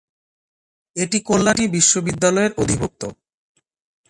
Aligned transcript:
এটি 0.95 1.17
কল্যাণী 1.21 1.65
বিশ্ববিদ্যালয়ের 1.67 2.51
অধিভুক্ত। 2.57 3.01